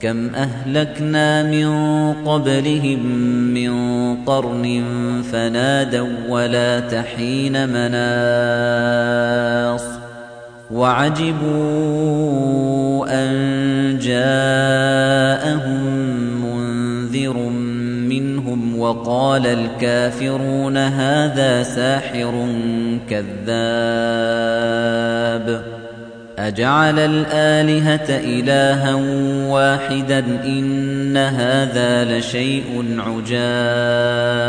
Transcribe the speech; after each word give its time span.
كم 0.00 0.34
أهلكنا 0.34 1.42
من 1.42 1.68
قبلهم 2.12 3.06
من 3.54 3.72
قرن 4.24 4.82
فنادوا 5.32 6.08
ولا 6.28 6.80
تحين 6.80 7.68
مناص 7.68 8.64
وعجبوا 10.70 12.24
أن 13.08 13.98
جاءهم 13.98 15.84
منذر 16.44 17.36
منهم 18.08 18.78
وقال 18.78 19.46
الكافرون 19.46 20.76
هذا 20.76 21.62
ساحر 21.62 22.46
كذاب 23.10 23.34
أجعل 26.44 26.98
الآلهة 26.98 28.06
إلها 28.08 28.94
واحدا 29.48 30.18
إن 30.44 31.16
هذا 31.16 32.18
لشيء 32.18 32.98
عجاب. 32.98 34.44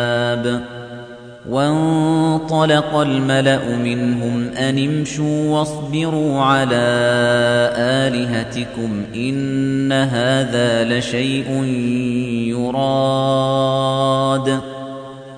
وانطلق 1.49 2.95
الملأ 2.95 3.75
منهم 3.75 4.49
أن 4.57 4.87
امشوا 4.87 5.49
واصبروا 5.49 6.41
على 6.41 6.85
آلهتكم 7.77 9.03
إن 9.15 9.91
هذا 9.91 10.83
لشيء 10.83 11.63
يراد. 12.57 14.59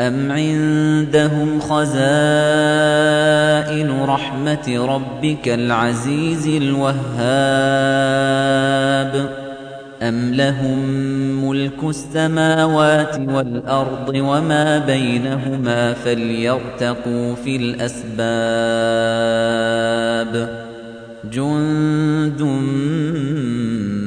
أم 0.00 0.32
عندهم 0.32 1.60
خزائن 1.60 1.90
رحمة 4.02 4.86
ربك 4.86 5.48
العزيز 5.48 6.48
الوهاب 6.48 7.00
أم 10.02 10.34
لهم 10.34 10.78
ملك 11.48 11.84
السماوات 11.84 13.18
والأرض 13.18 14.08
وما 14.14 14.78
بينهما 14.78 15.92
فليرتقوا 15.92 17.34
في 17.34 17.56
الأسباب 17.56 18.30
جند 21.32 22.42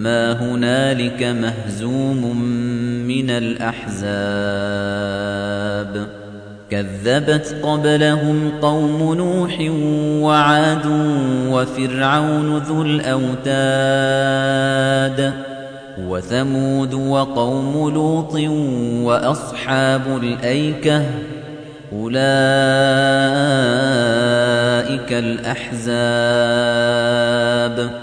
ما 0.03 0.31
هنالك 0.31 1.23
مهزوم 1.23 2.25
من 3.03 3.29
الأحزاب. 3.29 4.07
كذبت 6.69 7.55
قبلهم 7.63 8.51
قوم 8.61 9.13
نوح 9.13 9.57
وعاد 10.23 10.85
وفرعون 11.49 12.57
ذو 12.57 12.81
الأوتاد 12.81 13.43
وثمود 16.07 16.93
وقوم 16.93 17.93
لوط 17.93 18.33
وأصحاب 19.03 20.19
الأيكة. 20.23 21.05
أولئك 21.93 22.23
الأحزاب. 25.13 28.02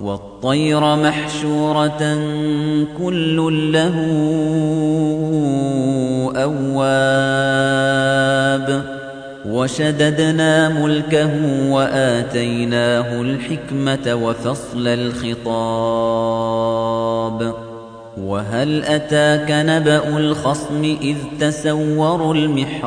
والطير 0.00 0.96
محشورة 0.96 2.18
كل 2.98 3.36
له 3.72 3.94
أواب 6.36 8.16
وشددنا 9.46 10.68
ملكه 10.68 11.30
وآتيناه 11.70 13.20
الحكمة 13.20 14.14
وفصل 14.14 14.86
الخطاب 14.86 16.26
وهل 18.20 18.84
أتاك 18.84 19.50
نبأ 19.50 20.18
الخصم 20.18 20.96
إذ 21.02 21.16
تسوروا 21.40 22.34
المحراب 22.34 22.86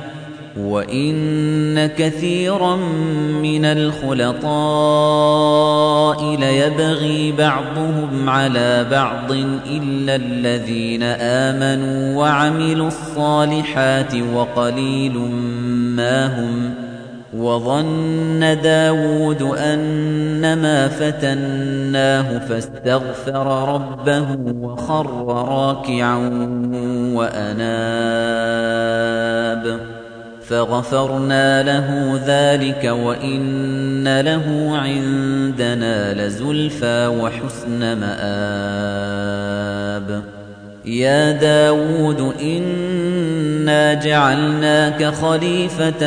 وَإِنَّ 0.57 1.87
كَثِيرًا 1.87 2.75
مِنَ 3.41 3.65
الْخُلَطَاءِ 3.65 4.51
لَيَبْغِي 6.35 7.31
بَعْضُهُمْ 7.31 8.29
عَلَى 8.29 8.85
بَعْضٍ 8.91 9.31
إِلَّا 9.67 10.15
الَّذِينَ 10.15 11.03
آمَنُوا 11.03 12.17
وَعَمِلُوا 12.19 12.87
الصَّالِحَاتِ 12.87 14.15
وَقَلِيلٌ 14.33 15.17
ما 15.97 16.39
هم 16.39 16.73
وظن 17.33 18.57
داود 18.63 19.41
أنما 19.41 20.87
فتناه 20.87 22.39
فاستغفر 22.39 23.73
ربه 23.73 24.37
وخر 24.61 25.25
راكعا 25.27 26.17
وأناب 27.15 28.61
فغفرنا 30.51 31.63
له 31.63 32.19
ذلك 32.25 32.83
وإن 32.83 34.21
له 34.21 34.77
عندنا 34.77 36.13
لزلفى 36.13 37.07
وحسن 37.07 37.99
مآب. 37.99 38.21
يا 40.85 41.31
داود 41.31 42.33
إنا 42.41 43.93
جعلناك 43.93 45.05
خليفة 45.05 45.99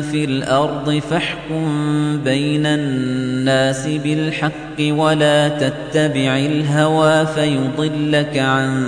في 0.00 0.24
الأرض 0.24 1.02
فاحكم 1.10 2.20
بين 2.24 2.66
الناس 2.66 3.86
بالحق 3.86 4.80
ولا 4.80 5.48
تتبع 5.48 6.36
الهوى 6.36 7.26
فيضلك 7.26 8.38
عن 8.38 8.86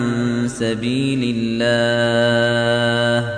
سبيل 0.49 1.35
الله. 1.37 3.38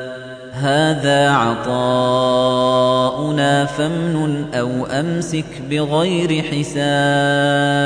هذا 0.61 1.29
عطاؤنا 1.29 2.51
فامنن 3.65 4.45
أو 4.53 4.85
أمسك 4.85 5.61
بغير 5.69 6.43
حساب 6.43 7.81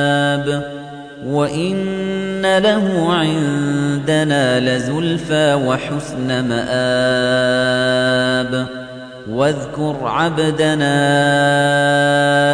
وإن 1.26 2.58
له 2.58 3.14
عندنا 3.14 4.60
لزلفى 4.60 5.54
وحسن 5.54 6.48
مآب 6.48 7.86
واذكر 9.30 9.96
عبدنا 10.04 10.96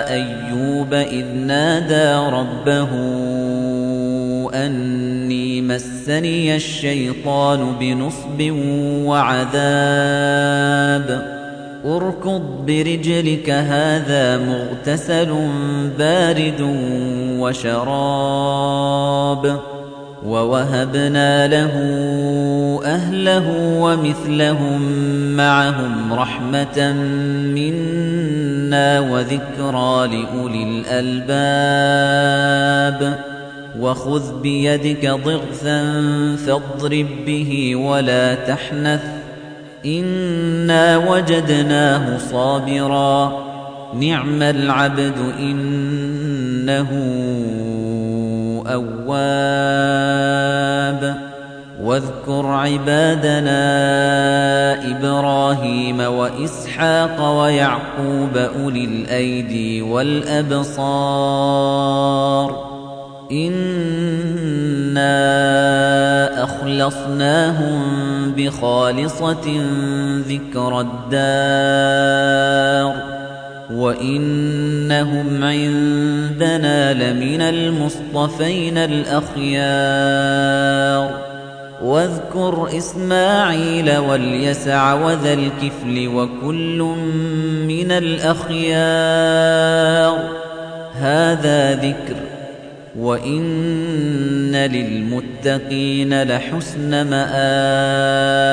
أيوب 0.09 0.93
إذ 0.93 1.25
نادى 1.25 2.35
ربه 2.35 2.89
أني 4.53 5.10
مسني 6.01 6.55
الشيطان 6.55 7.75
بنصب 7.79 8.51
وعذاب. 9.05 9.47
اركض 11.85 12.41
برجلك 12.67 13.49
هذا 13.49 14.37
مغتسل 14.37 15.47
بارد 15.99 16.61
وشراب. 17.39 18.81
ووهبنا 20.25 21.47
له 21.47 21.71
أهله 22.85 23.77
ومثلهم 23.79 24.81
معهم 25.37 26.13
رحمة 26.13 26.93
منا 27.55 28.99
وذكرى 28.99 30.07
لأولي 30.07 30.83
الألباب. 30.91 33.30
وخذ 33.79 34.41
بيدك 34.41 35.19
ضغثا 35.25 35.83
فاضرب 36.47 37.07
به 37.25 37.75
ولا 37.75 38.35
تحنث. 38.35 39.03
إنا 39.85 40.97
وجدناه 40.97 42.17
صابرا. 42.17 43.31
نعم 43.93 44.41
العبد 44.41 45.17
إنه 45.39 46.89
أواب. 48.67 50.11
واذكر 51.83 52.45
عبادنا 52.45 53.61
إبراهيم 54.91 55.99
وإسحاق 55.99 57.41
ويعقوب 57.41 58.37
أولي 58.37 58.85
الأيدي 58.85 59.81
والأبصار. 59.81 62.70
إنا 63.31 65.13
أخلصناهم 66.43 67.81
بخالصة 68.37 69.63
ذكر 70.27 70.81
الدار 70.81 72.41
وَإِنَّهُمْ 73.81 75.43
عِندَنَا 75.43 76.93
لَمِنَ 76.93 77.41
الْمُصْطَفَيْنَ 77.41 78.77
الْأَخْيَارِ 78.77 80.11
واذكر 81.83 82.77
إسماعيل 82.77 83.97
واليسع 83.97 84.93
وذا 84.93 85.33
الكفل 85.33 86.07
وكل 86.07 86.95
من 87.67 87.91
الأخيار 87.91 88.51
هذا 90.93 91.75
ذكر 91.75 92.30
وإن 92.99 94.55
للمتقين 94.55 96.23
لحسن 96.23 97.09
مآب 97.09 98.51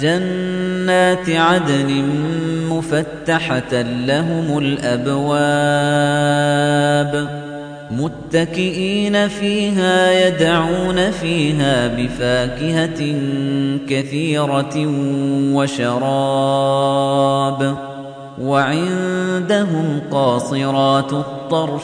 جنات 0.00 1.30
عدن 1.30 2.04
مفتحة 2.70 3.82
لهم 3.82 4.58
الأبواب 4.58 5.92
متكئين 7.90 9.28
فيها 9.28 10.26
يدعون 10.26 11.10
فيها 11.10 11.88
بفاكهة 11.88 13.14
كثيرة 13.88 14.86
وشراب 15.54 17.12
وعندهم 18.40 20.00
قاصرات 20.10 21.12
الطرف 21.12 21.41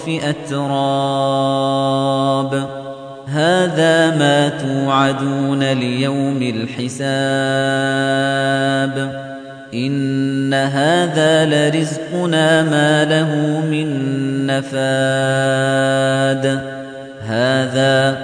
أتراب. 0.08 1.68
هذا 3.28 4.16
ما 4.16 4.48
توعدون 4.48 5.72
ليوم 5.72 6.42
الحساب. 6.42 6.98
إن 9.74 10.54
هذا 10.54 11.44
لرزقنا 11.44 12.62
ما 12.62 13.04
له 13.04 13.60
من 13.70 13.88
نفاد. 14.46 14.74
هذا 17.26 18.18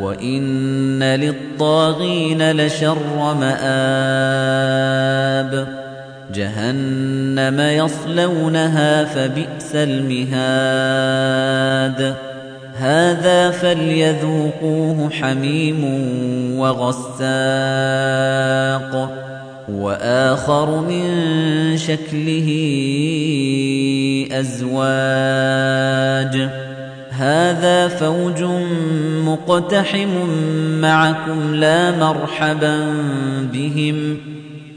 وإن 0.00 1.02
للطاغين 1.02 2.52
لشر 2.52 3.34
مآب. 3.40 4.18
جهنم 6.34 7.60
يصلونها 7.60 9.04
فبئس 9.04 9.74
المهاد. 9.74 10.54
هذا 12.76 13.50
فليذوقوه 13.50 15.10
حميم 15.10 15.84
وغساق. 16.58 17.28
وآخر 19.68 20.80
من 20.80 21.06
شكله 21.76 22.48
أزواج. 24.32 24.88
هذا 27.10 27.88
فوج 27.88 28.42
مقتحم 29.24 30.08
معكم 30.80 31.54
لا 31.54 31.90
مرحبا 31.90 32.76
بهم. 33.52 34.18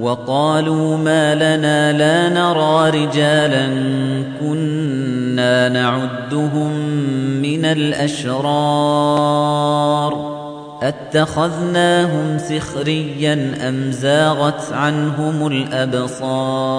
وقالوا 0.00 0.96
ما 0.96 1.34
لنا 1.34 1.92
لا 1.92 2.28
نرى 2.28 3.04
رجالا 3.04 3.66
كنا 4.40 5.68
نعدهم 5.68 6.72
من 7.42 7.64
الأشرار. 7.64 8.32
أتخذناهم 10.82 12.38
سخريا 12.38 13.54
أم 13.68 13.90
زاغت 13.90 14.72
عنهم 14.72 15.46
الأبصار؟ 15.46 16.72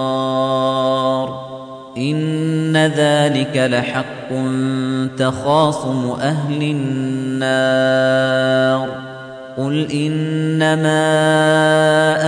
إن 1.97 2.77
ذلك 2.77 3.57
لحق 3.71 4.29
تخاصم 5.17 6.11
أهل 6.21 6.61
النار. 6.63 7.93
قل 9.57 9.91
إنما 9.91 11.03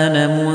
أنا 0.07 0.27
منذر 0.27 0.54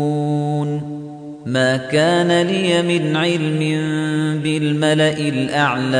ما 1.45 1.77
كان 1.77 2.41
لي 2.41 2.81
من 2.81 3.15
علم 3.15 3.59
بالملأ 4.43 5.17
الأعلى 5.17 5.97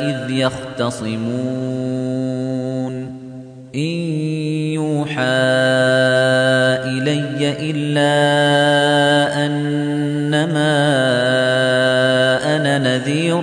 إذ 0.00 0.30
يختصمون. 0.30 1.80
إن 3.74 3.80
يوحى 4.74 5.22
إلي 6.84 7.70
إلا 7.70 8.10
أنما 9.46 10.76
أنا 12.56 12.78
نذير 12.78 13.42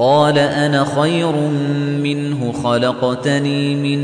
قال 0.00 0.38
أنا 0.38 0.84
خير 0.84 1.32
منه 2.02 2.52
خلقتني 2.52 3.74
من 3.74 3.98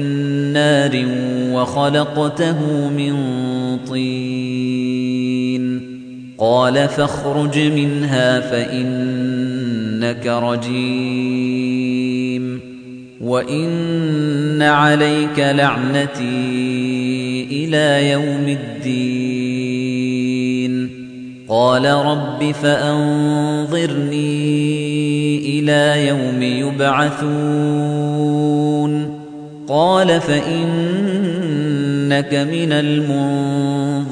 نار 0.52 1.06
وخلقته 1.52 2.88
من 2.88 3.16
طين. 3.88 5.80
قال 6.38 6.88
فاخرج 6.88 7.58
منها 7.58 8.40
فإنك 8.40 10.26
رجيم. 10.26 11.66
وإن 13.20 14.62
عليك 14.62 15.38
لعنتي 15.38 16.26
إلى 17.50 18.10
يوم 18.10 18.48
الدين. 18.48 19.46
قال 21.48 21.84
رب 21.84 22.52
فأنظرني 22.62 23.26
إلى 25.46 26.06
يوم 26.08 26.42
يبعثون. 26.42 27.26
قال 29.68 30.20
فإن 30.20 30.96
إِنَّكَ 32.06 32.34
مِنَ 32.34 32.72
الْمُنظَرِينَ. 32.72 34.06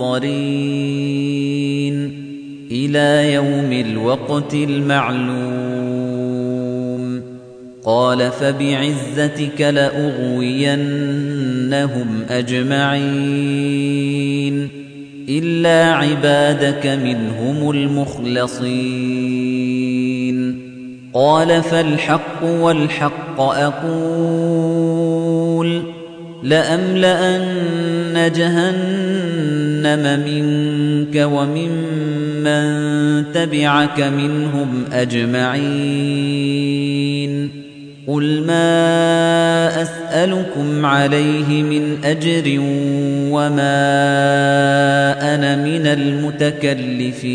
إِلَى 2.70 3.32
يَوْمِ 3.32 3.72
الْوَقْتِ 3.72 4.54
الْمَعْلُومِ. 4.54 5.54
قَالَ 7.84 8.30
فَبِعِزَّتِكَ 8.30 9.60
لَأُغْوِيَنَّهُمْ 9.60 10.86
أَجْمَعِينَ. 12.30 13.08
إِلَّا 15.28 15.92
عِبَادَكَ 15.92 16.86
مِنْهُمُ 16.86 17.70
الْمُخْلَصِينَ. 17.70 19.53
قَالَ 21.14 21.62
فَالْحَقُّ 21.62 22.42
وَالْحَقَّ 22.42 23.40
أَقُولُ 23.40 24.94
لَأَمْلَأَنَّ 26.42 28.32
جَهَنَّمَ 28.36 30.04
مِنكَ 30.26 31.16
وَمِمَّن 31.32 32.64
تَبِعَكَ 33.34 34.00
مِنْهُمْ 34.00 34.84
أَجْمَعِينَ 34.92 35.64
قُلْ 38.06 38.46
مَا 38.46 39.82
أَسْأَلُكُمْ 39.82 40.86
عَلَيْهِ 40.86 41.62
مِنْ 41.62 42.04
أَجْرٍ 42.04 42.58
وَمَا 43.30 43.74
أَنَا 45.34 45.56
مِنَ 45.64 45.86
الْمُتَكَلِّفِينَ 45.86 47.34